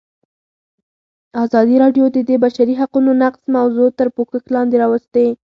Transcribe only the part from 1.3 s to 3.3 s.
ازادي راډیو د د بشري حقونو